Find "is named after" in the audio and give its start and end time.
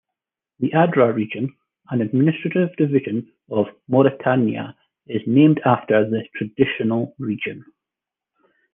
5.05-6.09